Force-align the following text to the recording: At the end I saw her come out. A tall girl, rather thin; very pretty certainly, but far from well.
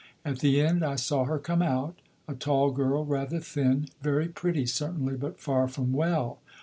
At 0.25 0.39
the 0.39 0.59
end 0.59 0.83
I 0.83 0.95
saw 0.95 1.25
her 1.25 1.37
come 1.37 1.61
out. 1.61 1.93
A 2.27 2.33
tall 2.33 2.71
girl, 2.71 3.05
rather 3.05 3.39
thin; 3.39 3.85
very 4.01 4.29
pretty 4.29 4.65
certainly, 4.65 5.15
but 5.15 5.39
far 5.39 5.67
from 5.67 5.93
well. 5.93 6.39